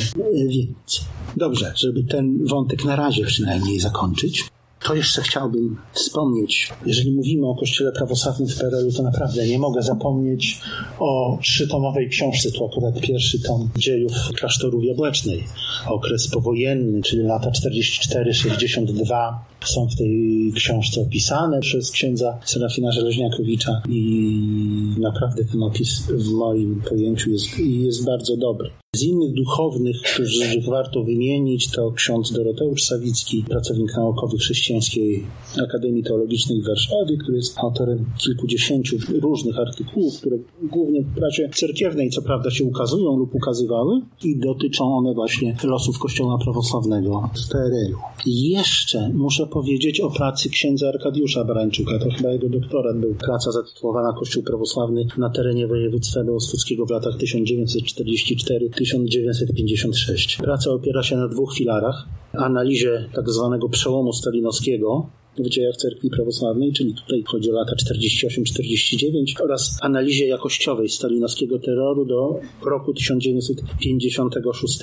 [0.49, 1.05] więcej.
[1.37, 4.54] Dobrze, żeby ten wątek na razie przynajmniej zakończyć.
[4.85, 9.83] To jeszcze chciałbym wspomnieć, jeżeli mówimy o Kościele prawosławnym w PRL-u, to naprawdę nie mogę
[9.83, 10.61] zapomnieć
[10.99, 15.45] o trzytomowej książce, to akurat pierwszy tom dziejów klasztoru Jabłecznej.
[15.87, 24.97] Okres powojenny, czyli lata 44-62 są w tej książce opisane przez księdza Serafina Żeleźniakowicza i
[24.99, 28.71] naprawdę ten opis w moim pojęciu jest, jest bardzo dobry.
[28.95, 35.27] Z innych duchownych, których warto wymienić, to ksiądz Doroteusz Sawicki, pracownik naukowy Chrześcijańskiej
[35.69, 42.11] Akademii Teologicznej w Warszawie, który jest autorem kilkudziesięciu różnych artykułów, które głównie w prasie cerkiewnej,
[42.11, 47.99] co prawda, się ukazują lub ukazywały i dotyczą one właśnie losów Kościoła Prawosławnego w PRL-u.
[48.27, 53.15] Jeszcze muszę powiedzieć o pracy księdza Arkadiusza Barańczuka, to chyba jego doktorat był.
[53.15, 60.37] Praca zatytułowana Kościół Prawosławny na terenie województwa białostockiego w latach 1944 1956.
[60.37, 62.07] Praca opiera się na dwóch filarach.
[62.33, 65.07] Analizie tak zwanego przełomu stalinowskiego
[65.39, 72.05] w dziejach cerkwi prawosławnej, czyli tutaj chodzi o lata 48-49 oraz analizie jakościowej stalinowskiego terroru
[72.05, 74.79] do roku 1956.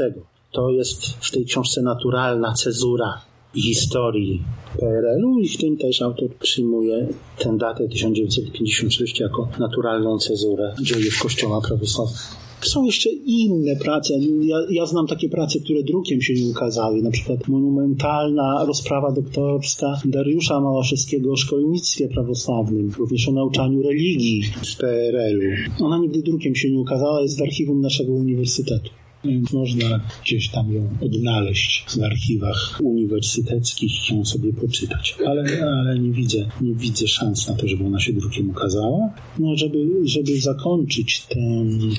[0.52, 3.22] To jest w tej książce naturalna cezura
[3.56, 4.42] historii
[4.80, 7.08] PRL-u i w tym też autor przyjmuje
[7.40, 12.41] tę datę 1956 jako naturalną cezurę dziejów Kościoła prawosławnego.
[12.68, 14.14] Są jeszcze inne prace.
[14.42, 17.02] Ja, ja, znam takie prace, które drukiem się nie ukazały.
[17.02, 24.78] Na przykład monumentalna rozprawa doktorska Dariusza Małaszewskiego o szkolnictwie prawosławnym, również o nauczaniu religii w
[24.78, 25.86] PRL-u.
[25.86, 29.01] Ona nigdy drukiem się nie ukazała, jest w archiwum naszego uniwersytetu.
[29.24, 35.16] Więc można gdzieś tam ją odnaleźć w archiwach uniwersyteckich i ją sobie poczytać.
[35.26, 39.14] Ale, ale nie widzę, nie widzę szans na to, żeby ona się drukiem ukazała.
[39.40, 41.40] No, żeby, żeby zakończyć tę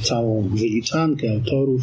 [0.02, 1.82] całą wyliczankę autorów,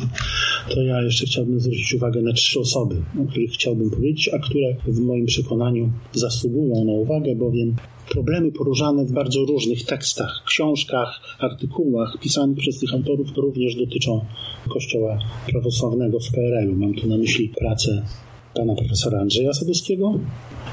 [0.70, 4.76] to ja jeszcze chciałbym zwrócić uwagę na trzy osoby, o których chciałbym powiedzieć, a które
[4.88, 7.76] w moim przekonaniu zasługują na uwagę, bowiem
[8.10, 14.26] problemy poruszane w bardzo różnych tekstach, książkach, artykułach pisanych przez tych autorów również dotyczą
[14.70, 16.76] Kościoła prawosławnego w PRL-u.
[16.76, 18.06] Mam tu na myśli pracę
[18.54, 20.20] pana profesora Andrzeja Sadowskiego,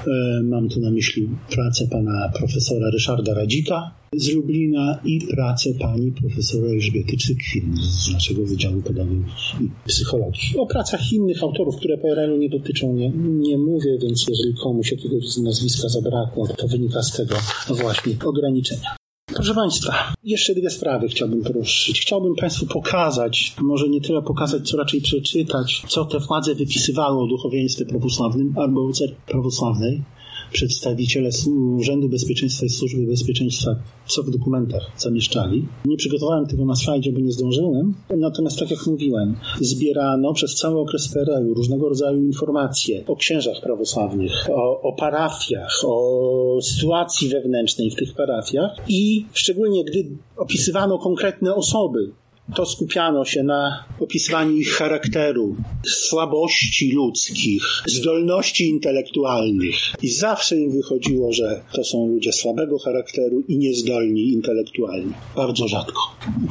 [0.06, 6.12] e, mam tu na myśli pracę pana profesora Ryszarda Radzika z Lublina i pracę pani
[6.12, 10.58] profesora Elżbiety Czykwin z naszego Wydziału Pedagogiki i Psychologii.
[10.58, 13.10] O pracach innych autorów, które PRL-u nie dotyczą, nie,
[13.48, 17.34] nie mówię, więc jeżeli komuś jakiegoś nazwiska zabrakło, to wynika z tego
[17.68, 18.95] właśnie ograniczenia.
[19.36, 22.00] Proszę Państwa, jeszcze dwie sprawy chciałbym poruszyć.
[22.00, 27.26] Chciałbym Państwu pokazać, może nie tyle pokazać, co raczej przeczytać, co te władze wypisywały o
[27.26, 30.02] duchowieństwie prawosławnym albo cerkwi prawosławnej
[30.52, 31.30] przedstawiciele
[31.76, 35.66] Urzędu Bezpieczeństwa i Służby Bezpieczeństwa, co w dokumentach zamieszczali.
[35.84, 37.94] Nie przygotowałem tego na slajdzie, bo nie zdążyłem.
[38.16, 44.32] Natomiast, tak jak mówiłem, zbierano przez cały okres PRL-u różnego rodzaju informacje o księżach prawosławnych,
[44.50, 50.06] o, o parafiach, o sytuacji wewnętrznej w tych parafiach i szczególnie gdy
[50.36, 52.12] opisywano konkretne osoby,
[52.54, 55.56] to skupiano się na opisywaniu ich charakteru,
[55.86, 59.76] słabości ludzkich, zdolności intelektualnych.
[60.02, 65.12] I zawsze im wychodziło, że to są ludzie słabego charakteru i niezdolni intelektualnie.
[65.36, 66.00] Bardzo rzadko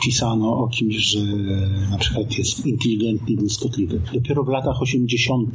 [0.03, 1.19] pisano o kimś, że
[1.91, 4.01] na przykład jest inteligentny błyskotliwy.
[4.13, 5.49] Dopiero w latach 80.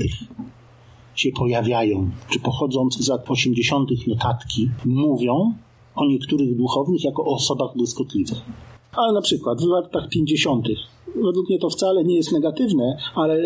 [1.14, 3.90] się pojawiają, czy pochodzące z lat 80.
[4.06, 5.54] notatki mówią
[5.94, 8.38] o niektórych duchownych jako o osobach błyskotliwych.
[8.92, 10.66] Ale na przykład w latach 50.
[11.16, 13.38] Według mnie to wcale nie jest negatywne, ale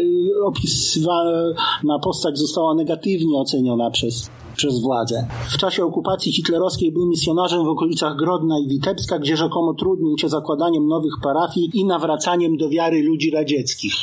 [0.45, 5.27] opisywana postać została negatywnie oceniona przez, przez władzę.
[5.51, 10.29] W czasie okupacji hitlerowskiej był misjonarzem w okolicach Grodna i Witebska, gdzie rzekomo trudnił się
[10.29, 13.95] zakładaniem nowych parafii i nawracaniem do wiary ludzi radzieckich.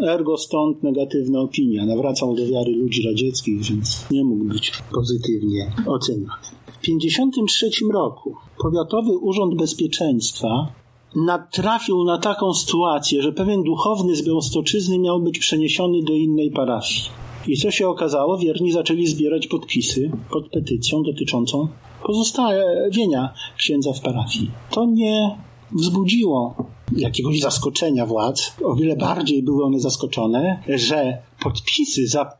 [0.00, 1.86] Ergo stąd negatywna opinia.
[1.86, 6.32] Nawracał do wiary ludzi radzieckich, więc nie mógł być pozytywnie oceniony.
[6.66, 10.72] W 1953 roku Powiatowy Urząd Bezpieczeństwa
[11.16, 17.02] natrafił na taką sytuację, że pewien duchowny z Białostoczyzny miał być przeniesiony do innej parafii.
[17.46, 18.38] I co się okazało?
[18.38, 21.68] Wierni zaczęli zbierać podpisy pod petycją dotyczącą
[22.06, 24.50] pozostawienia księdza w parafii.
[24.70, 25.38] To nie
[25.72, 26.54] wzbudziło
[26.92, 28.52] jakiegoś zaskoczenia władz.
[28.64, 32.30] O wiele bardziej były one zaskoczone, że podpisy za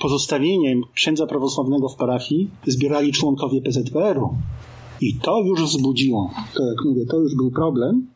[0.00, 4.34] pozostawieniem księdza prawosławnego w parafii zbierali członkowie PZPR-u.
[5.00, 8.06] I to już wzbudziło, to jak mówię, to już był problem,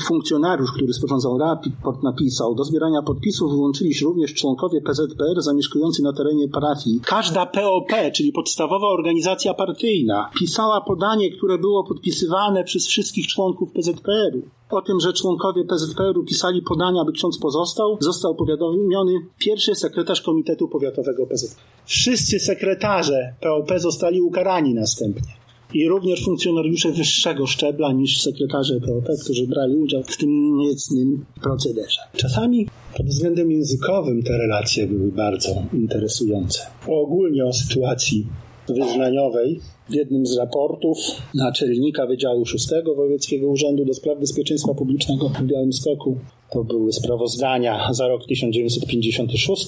[0.00, 6.12] Funkcjonariusz, który sporządzał raport, napisał, do zbierania podpisów wyłączyli się również członkowie PZPR zamieszkujący na
[6.12, 7.00] terenie parafii.
[7.04, 14.42] Każda POP, czyli podstawowa organizacja partyjna, pisała podanie, które było podpisywane przez wszystkich członków PZPR-u.
[14.76, 20.68] O tym, że członkowie PZPR-u pisali podania, by ksiądz pozostał, został powiadomiony pierwszy sekretarz Komitetu
[20.68, 21.62] Powiatowego PZPR.
[21.84, 29.46] Wszyscy sekretarze POP zostali ukarani następnie i również funkcjonariusze wyższego szczebla niż sekretarze POP, którzy
[29.46, 32.00] brali udział w tym niecnym procederze.
[32.16, 36.60] Czasami pod względem językowym te relacje były bardzo interesujące.
[36.86, 38.26] Ogólnie o sytuacji
[38.68, 39.60] wyznaniowej
[39.90, 40.98] w jednym z raportów
[41.34, 46.18] naczelnika Wydziału Szóstego Wojewódzkiego Urzędu do Spraw Bezpieczeństwa Publicznego w Białymstoku
[46.52, 49.66] to były sprawozdania za rok 1956.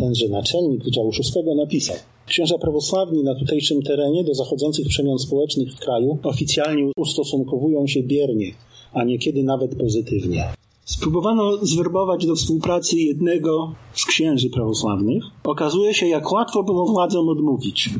[0.00, 1.96] Tenże naczelnik Wydziału Szóstego napisał
[2.26, 8.46] Księża prawosławni na tutejszym terenie do zachodzących przemian społecznych w kraju oficjalnie ustosunkowują się biernie,
[8.92, 10.44] a niekiedy nawet pozytywnie.
[10.84, 15.24] Spróbowano zwerbować do współpracy jednego z księży prawosławnych.
[15.44, 17.90] Okazuje się, jak łatwo było władzom odmówić.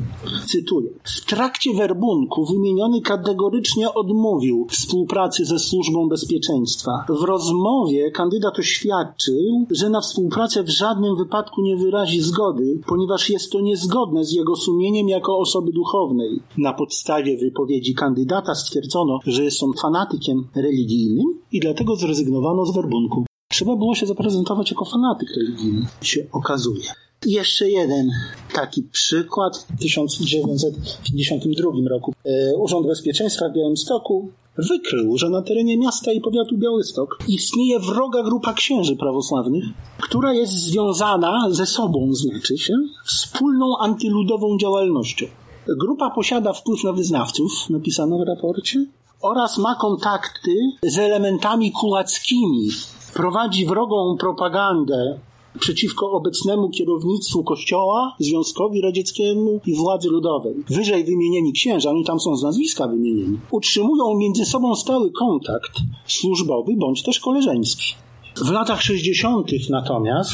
[0.47, 0.89] Cytuję.
[1.03, 6.91] W trakcie werbunku wymieniony kategorycznie odmówił współpracy ze służbą bezpieczeństwa.
[7.09, 13.51] W rozmowie kandydat oświadczył, że na współpracę w żadnym wypadku nie wyrazi zgody, ponieważ jest
[13.51, 16.39] to niezgodne z jego sumieniem jako osoby duchownej.
[16.57, 23.25] Na podstawie wypowiedzi kandydata stwierdzono, że jest on fanatykiem religijnym i dlatego zrezygnowano z werbunku.
[23.51, 26.83] Trzeba było się zaprezentować jako fanatyk religijny, się okazuje.
[27.25, 28.11] Jeszcze jeden
[28.53, 29.57] taki przykład.
[29.57, 36.57] W 1952 roku e, Urząd Bezpieczeństwa w Białymstoku wykrył, że na terenie miasta i powiatu
[36.57, 39.63] Białystok istnieje wroga grupa księży prawosławnych,
[40.01, 42.73] która jest związana ze sobą, znaczy się,
[43.05, 45.25] wspólną antyludową działalnością.
[45.67, 48.85] Grupa posiada wpływ na wyznawców, napisano w raporcie,
[49.23, 50.51] oraz ma kontakty
[50.83, 52.69] z elementami kułackimi.
[53.13, 55.19] Prowadzi wrogą propagandę
[55.59, 60.55] przeciwko obecnemu kierownictwu Kościoła, Związkowi Radzieckiemu i władzy ludowej.
[60.69, 65.71] Wyżej wymienieni księża, oni tam są z nazwiska wymienieni, utrzymują między sobą stały kontakt
[66.07, 67.95] służbowy bądź też koleżeński.
[68.35, 69.47] W latach 60.
[69.69, 70.33] natomiast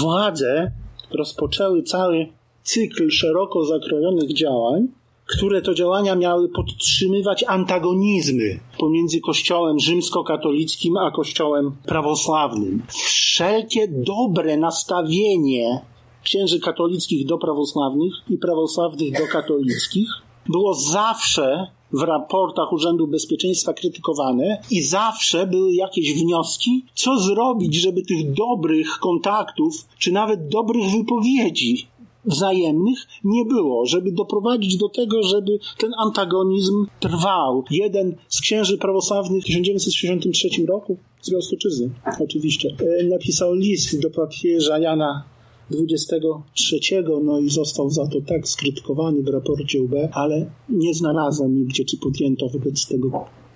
[0.00, 0.70] władze
[1.10, 2.28] rozpoczęły cały
[2.62, 4.88] cykl szeroko zakrojonych działań,
[5.26, 12.82] które to działania miały podtrzymywać antagonizmy pomiędzy Kościołem rzymskokatolickim a Kościołem prawosławnym.
[12.88, 15.80] Wszelkie dobre nastawienie
[16.22, 20.08] księży katolickich do prawosławnych i prawosławnych do katolickich
[20.48, 28.02] było zawsze w raportach Urzędu Bezpieczeństwa krytykowane i zawsze były jakieś wnioski, co zrobić, żeby
[28.02, 31.86] tych dobrych kontaktów, czy nawet dobrych wypowiedzi
[32.26, 37.64] wzajemnych nie było, żeby doprowadzić do tego, żeby ten antagonizm trwał.
[37.70, 44.78] Jeden z księży prawosławnych w 1963 roku z Białostoczyzny, oczywiście, e, napisał list do papieża
[44.78, 45.24] Jana
[45.70, 46.78] 23,
[47.24, 51.96] no i został za to tak skrytykowany w raporcie UB, ale nie znalazłem nigdzie, czy
[51.96, 53.10] podjęto wobec tego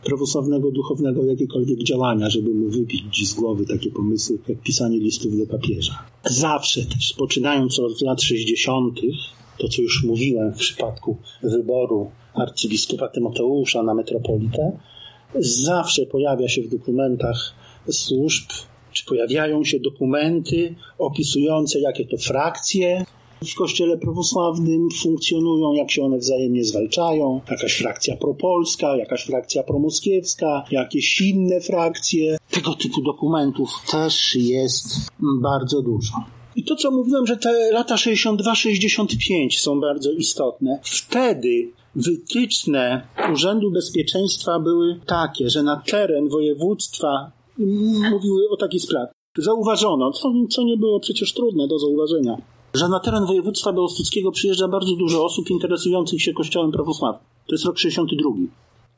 [0.05, 5.46] prawosławnego duchownego jakiekolwiek działania, żeby mu wybić z głowy takie pomysły, jak pisanie listów do
[5.46, 6.05] papieża.
[6.24, 9.01] Zawsze też, poczynając od lat 60.,
[9.59, 14.78] to co już mówiłem w przypadku wyboru arcybiskupa Tymoteusza na metropolitę,
[15.38, 17.55] zawsze pojawia się w dokumentach
[17.90, 18.51] służb,
[18.92, 23.05] czy pojawiają się dokumenty opisujące, jakie to frakcje
[23.49, 27.41] w kościele prawosławnym funkcjonują, jak się one wzajemnie zwalczają.
[27.51, 32.38] Jakaś frakcja propolska, jakaś frakcja promoskiewska, jakieś inne frakcje.
[32.51, 34.86] Tego typu dokumentów też jest
[35.43, 36.12] bardzo dużo.
[36.57, 40.80] I to, co mówiłem, że te lata 62-65 są bardzo istotne.
[40.82, 47.32] Wtedy wytyczne Urzędu Bezpieczeństwa były takie, że na teren województwa
[48.11, 49.12] mówiły o takiej sprawie.
[49.38, 52.36] Zauważono, co, co nie było przecież trudne do zauważenia,
[52.75, 57.25] że na teren województwa białostockiego przyjeżdża bardzo dużo osób interesujących się kościołem prawosławnym.
[57.47, 58.31] To jest rok 62.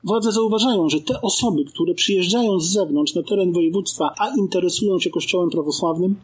[0.05, 5.11] Władze zauważają, że te osoby, które przyjeżdżają z zewnątrz na teren województwa, a interesują się
[5.11, 6.17] kościołem prawosławnym,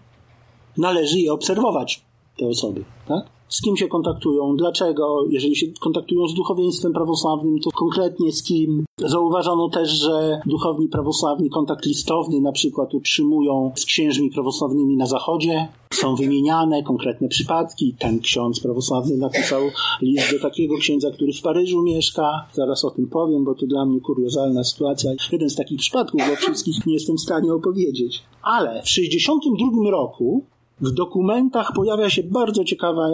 [0.76, 2.05] należy je obserwować.
[2.38, 3.38] te osoby, tak?
[3.49, 8.84] Z kim się kontaktują, dlaczego, jeżeli się kontaktują z duchowieństwem prawosławnym, to konkretnie z kim.
[8.99, 15.68] Zauważono też, że duchowni prawosławni kontakt listowny na przykład utrzymują z księżmi prawosławnymi na zachodzie.
[15.92, 17.94] Są wymieniane konkretne przypadki.
[17.99, 19.62] Ten ksiądz prawosławny napisał
[20.03, 22.46] list do takiego księdza, który w Paryżu mieszka.
[22.53, 25.11] Zaraz o tym powiem, bo to dla mnie kuriozalna sytuacja.
[25.32, 28.22] Jeden z takich przypadków, bo wszystkich nie jestem w stanie opowiedzieć.
[28.42, 30.44] Ale w 1962 roku
[30.80, 33.12] w dokumentach pojawia się bardzo ciekawa e,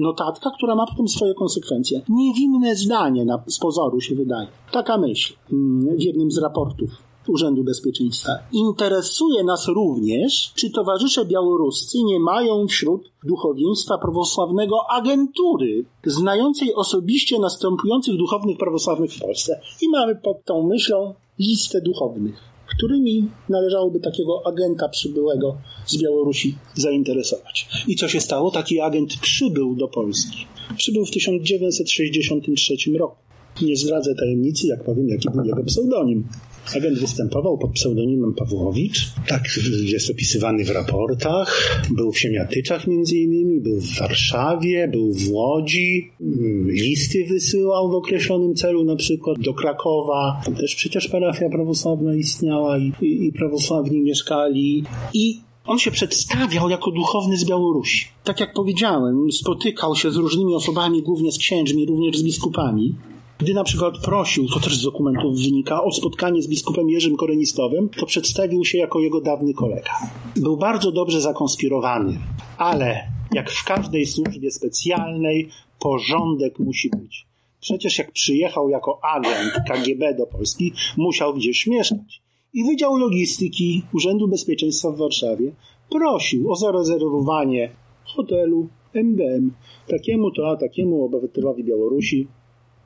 [0.00, 2.00] notatka, która ma potem swoje konsekwencje.
[2.08, 4.48] Niewinne zdanie na, z pozoru się wydaje.
[4.72, 6.90] Taka myśl mm, w jednym z raportów
[7.28, 8.32] Urzędu Bezpieczeństwa.
[8.52, 18.16] Interesuje nas również, czy towarzysze białoruscy nie mają wśród duchowieństwa prawosławnego agentury znającej osobiście następujących
[18.16, 19.60] duchownych prawosławnych w Polsce.
[19.82, 25.56] I mamy pod tą myślą listę duchownych którymi należałoby takiego agenta przybyłego
[25.86, 27.68] z Białorusi zainteresować.
[27.88, 28.50] I co się stało?
[28.50, 30.46] Taki agent przybył do Polski.
[30.76, 33.16] Przybył w 1963 roku.
[33.62, 36.28] Nie zdradzę tajemnicy, jak powiem, jaki był jego pseudonim.
[36.76, 39.12] Agent występował pod pseudonimem Pawłowicz.
[39.28, 39.42] Tak
[39.84, 41.80] jest opisywany w raportach.
[41.90, 46.10] Był w Siemiatyczach między innymi, był w Warszawie, był w Łodzi.
[46.20, 50.40] Mm, listy wysyłał w określonym celu, na przykład do Krakowa.
[50.44, 54.84] Tam też przecież parafia prawosławna istniała i, i, i prawosławni mieszkali.
[55.14, 58.06] I on się przedstawiał jako duchowny z Białorusi.
[58.24, 62.94] Tak jak powiedziałem, spotykał się z różnymi osobami, głównie z księżmi, również z biskupami.
[63.38, 67.88] Gdy na przykład prosił, to też z dokumentów wynika, o spotkanie z biskupem Jerzym Korenistowym,
[67.88, 69.90] to przedstawił się jako jego dawny kolega.
[70.36, 72.18] Był bardzo dobrze zakonspirowany,
[72.58, 75.48] ale jak w każdej służbie specjalnej,
[75.80, 77.26] porządek musi być.
[77.60, 82.22] Przecież jak przyjechał jako agent KGB do Polski, musiał gdzieś mieszkać.
[82.54, 85.52] I Wydział Logistyki Urzędu Bezpieczeństwa w Warszawie
[85.90, 87.70] prosił o zarezerwowanie
[88.04, 89.50] hotelu MDM
[89.88, 92.28] takiemu to, a takiemu obywatelowi Białorusi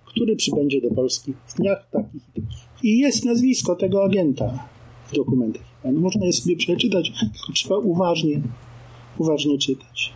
[0.09, 2.23] który przybędzie do Polski w dniach takich
[2.83, 4.69] i jest nazwisko tego agenta
[5.07, 5.63] w dokumentach.
[5.93, 8.41] Można je sobie przeczytać, tylko trzeba uważnie,
[9.19, 10.13] uważnie czytać.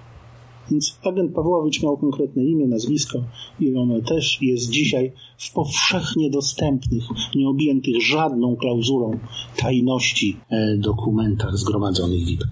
[0.71, 3.19] Więc agent Pawłowicz miał konkretne imię, nazwisko
[3.61, 9.19] i ono też jest dzisiaj w powszechnie dostępnych, nieobjętych żadną klauzulą
[9.57, 12.45] tajności e, dokumentach zgromadzonych w IP.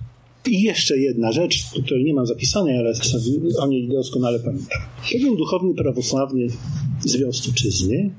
[0.47, 2.93] I jeszcze jedna rzecz, której nie mam zapisanej, ale
[3.61, 4.81] o niej doskonale pamiętam.
[5.13, 6.47] Pewien duchowny prawosławny
[7.01, 8.11] z Białostoczyzny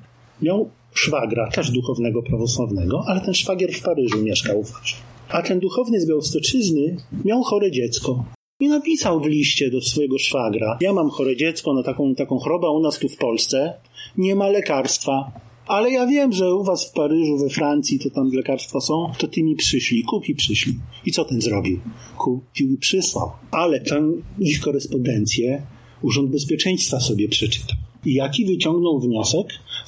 [0.41, 4.99] miał szwagra, też duchownego prawosławnego, ale ten szwagier w Paryżu mieszkał właśnie.
[5.29, 8.25] A ten duchowny z Białostoczyzny miał chore dziecko.
[8.59, 12.69] I napisał w liście do swojego szwagra: Ja mam chore dziecko na taką, taką chorobę
[12.69, 13.73] u nas tu w Polsce,
[14.17, 15.31] nie ma lekarstwa.
[15.67, 19.27] Ale ja wiem, że u was w Paryżu, we Francji, to tam lekarstwa są, to
[19.27, 20.73] ty mi przyszli, kupi przyszli.
[21.05, 21.79] I co ten zrobił?
[22.17, 23.31] Kupił i przysłał.
[23.51, 25.61] Ale tam ich korespondencję
[26.01, 27.77] Urząd Bezpieczeństwa sobie przeczytał.
[28.05, 29.47] I jaki wyciągnął wniosek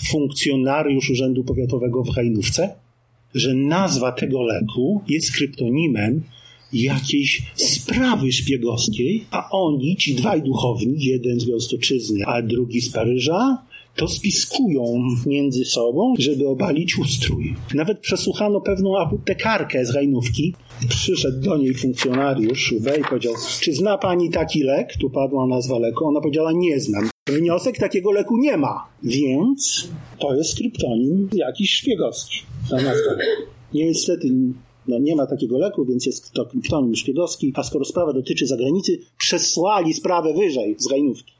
[0.09, 2.76] funkcjonariusz Urzędu Powiatowego w Hajnówce?
[3.34, 6.24] Że nazwa tego leku jest kryptonimem
[6.74, 13.65] jakiejś sprawy szpiegowskiej, a oni, ci dwaj duchowni, jeden z Białostoczyzny, a drugi z Paryża,
[13.95, 17.55] to spiskują między sobą, żeby obalić ustrój.
[17.73, 20.55] Nawet przesłuchano pewną aptekarkę z Hajnówki.
[20.89, 24.93] Przyszedł do niej funkcjonariusz i powiedział, czy zna pani taki lek?
[25.01, 26.05] Tu padła nazwa leku.
[26.05, 27.09] Ona powiedziała, nie znam.
[27.29, 29.87] Wniosek takiego leku nie ma, więc
[30.19, 32.37] to jest kryptonim jakiś szpiegowski.
[33.73, 34.27] Niestety
[34.87, 38.99] no, nie ma takiego leku, więc jest to kryptonim szpiegowski, a skoro sprawa dotyczy zagranicy,
[39.17, 41.33] przesłali sprawę wyżej z Hajnówki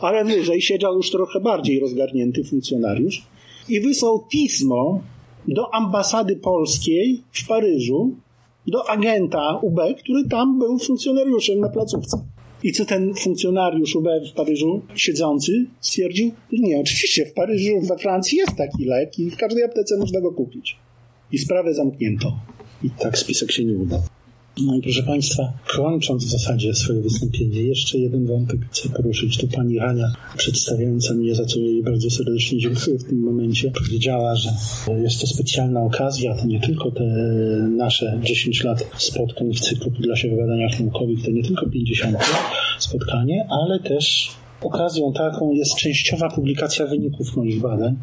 [0.00, 3.26] ale wyżej siedział już trochę bardziej rozgarnięty funkcjonariusz
[3.68, 5.00] i wysłał pismo
[5.48, 8.16] do ambasady polskiej w Paryżu,
[8.66, 12.24] do agenta UB, który tam był funkcjonariuszem na placówce.
[12.62, 16.32] I co ten funkcjonariusz UB w Paryżu siedzący stwierdził?
[16.52, 20.32] Nie, oczywiście w Paryżu, we Francji jest taki lek i w każdej aptece można go
[20.32, 20.76] kupić.
[21.32, 22.32] I sprawę zamknięto.
[22.82, 24.00] I tak spisek się nie udał.
[24.62, 29.38] No i proszę Państwa, kończąc w zasadzie swoje wystąpienie, jeszcze jeden wątek chcę poruszyć.
[29.38, 34.36] Tu pani Hania, przedstawiająca mnie, za co jej bardzo serdecznie dziękuję w tym momencie, powiedziała,
[34.36, 34.50] że
[35.02, 37.04] jest to specjalna okazja, to nie tylko te
[37.76, 42.16] nasze 10 lat spotkań w cyklu Podlasie w badaniach naukowych, to nie tylko 50
[42.78, 44.30] spotkanie, ale też
[44.62, 47.96] okazją taką jest częściowa publikacja wyników moich badań.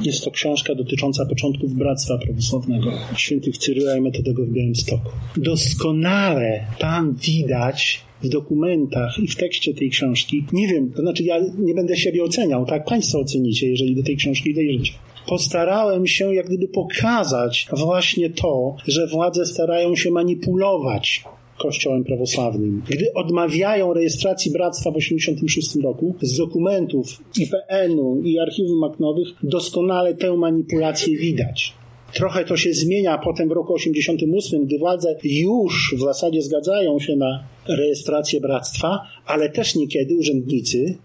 [0.00, 5.10] Jest to książka dotycząca początków Bractwa Prawosławnego świętych Cyryla i Metodego w Białymstoku.
[5.36, 11.40] Doskonale tam widać w dokumentach i w tekście tej książki, nie wiem, to znaczy ja
[11.58, 14.92] nie będę siebie oceniał, tak Państwo ocenicie, jeżeli do tej książki dojrzycie.
[15.26, 21.24] Postarałem się jak gdyby pokazać właśnie to, że władze starają się manipulować
[21.58, 27.06] Kościołem prawosławnym, gdy odmawiają rejestracji bractwa w 1986 roku, z dokumentów
[27.38, 31.72] IPN-u i archiwum maknowych doskonale tę manipulację widać.
[32.12, 37.16] Trochę to się zmienia potem w roku 88, gdy władze już w zasadzie zgadzają się
[37.16, 40.98] na rejestrację bractwa, ale też niekiedy urzędnicy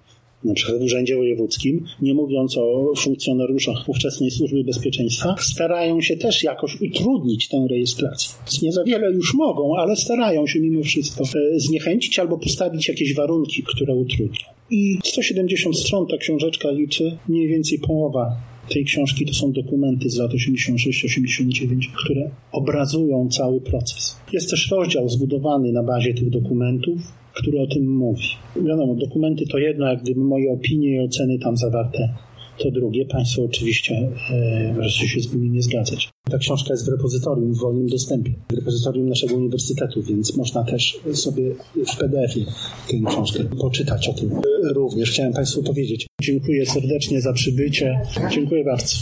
[0.44, 6.44] na przykład w Urzędzie Wojewódzkim, nie mówiąc o funkcjonariuszach ówczesnej Służby Bezpieczeństwa, starają się też
[6.44, 8.30] jakoś utrudnić tę rejestrację.
[8.62, 13.16] Nie za wiele już mogą, ale starają się mimo wszystko e, zniechęcić albo postawić jakieś
[13.16, 14.46] warunki, które utrudnią.
[14.70, 18.36] I 170 stron ta książeczka liczy, mniej więcej połowa
[18.70, 24.16] tej książki to są dokumenty z lat 86-89, które obrazują cały proces.
[24.34, 27.02] Jest też rozdział zbudowany na bazie tych dokumentów,
[27.34, 28.28] który o tym mówi.
[28.56, 32.10] Wiadomo, dokumenty to jedno, jak gdyby moje opinie i oceny tam zawarte
[32.58, 33.06] to drugie.
[33.06, 36.10] Państwo oczywiście e, możecie się z nimi nie zgadzać.
[36.32, 41.00] Ta książka jest w repozytorium w wolnym dostępie, w repozytorium naszego uniwersytetu, więc można też
[41.14, 42.46] sobie w PDF-ie
[42.90, 44.32] tę książkę poczytać o tym.
[44.76, 46.08] Również chciałem Państwu powiedzieć.
[46.22, 48.02] Dziękuję serdecznie za przybycie.
[48.32, 48.96] Dziękuję bardzo.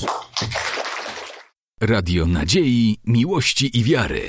[1.81, 4.21] Radio Nadziei, Miłości i Wiary.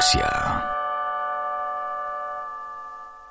[0.00, 0.69] Radio Ortodoksja.